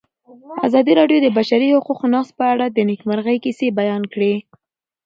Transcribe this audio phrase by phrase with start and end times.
[0.67, 4.33] ازادي راډیو د د بشري حقونو نقض په اړه د نېکمرغۍ کیسې بیان کړې.